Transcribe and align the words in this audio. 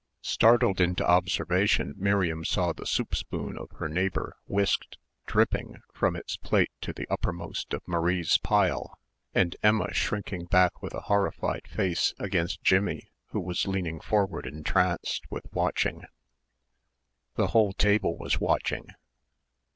Startled 0.23 0.81
into 0.81 1.05
observation 1.07 1.93
Miriam 1.95 2.43
saw 2.43 2.73
the 2.73 2.87
soup 2.87 3.13
spoon 3.13 3.55
of 3.55 3.69
her 3.73 3.87
neighbour 3.87 4.35
whisked, 4.47 4.97
dripping, 5.27 5.83
from 5.93 6.15
its 6.15 6.37
plate 6.37 6.71
to 6.81 6.91
the 6.91 7.05
uppermost 7.07 7.71
of 7.71 7.87
Marie's 7.87 8.39
pile 8.39 8.97
and 9.35 9.55
Emma 9.61 9.93
shrinking 9.93 10.45
back 10.45 10.81
with 10.81 10.95
a 10.95 11.01
horrified 11.01 11.67
face 11.67 12.15
against 12.17 12.63
Jimmie 12.63 13.11
who 13.27 13.39
was 13.39 13.67
leaning 13.67 13.99
forward 13.99 14.47
entranced 14.47 15.29
with 15.29 15.45
watching.... 15.53 16.01
The 17.35 17.49
whole 17.49 17.71
table 17.73 18.17
was 18.17 18.39
watching. 18.39 18.87